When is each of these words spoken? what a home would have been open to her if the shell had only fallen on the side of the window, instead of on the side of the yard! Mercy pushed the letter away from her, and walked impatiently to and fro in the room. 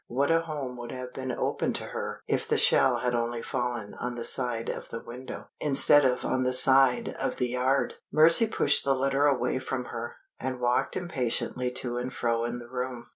what 0.07 0.31
a 0.31 0.39
home 0.41 0.77
would 0.77 0.91
have 0.91 1.13
been 1.13 1.31
open 1.31 1.71
to 1.71 1.83
her 1.83 2.23
if 2.27 2.47
the 2.47 2.57
shell 2.57 2.97
had 3.01 3.13
only 3.13 3.39
fallen 3.43 3.93
on 3.99 4.15
the 4.15 4.25
side 4.25 4.67
of 4.67 4.89
the 4.89 5.03
window, 5.03 5.47
instead 5.59 6.03
of 6.03 6.25
on 6.25 6.41
the 6.41 6.53
side 6.53 7.09
of 7.19 7.35
the 7.35 7.49
yard! 7.49 7.93
Mercy 8.11 8.47
pushed 8.47 8.83
the 8.83 8.95
letter 8.95 9.27
away 9.27 9.59
from 9.59 9.85
her, 9.93 10.15
and 10.39 10.59
walked 10.59 10.97
impatiently 10.97 11.69
to 11.69 11.99
and 11.99 12.15
fro 12.15 12.45
in 12.45 12.57
the 12.57 12.67
room. 12.67 13.09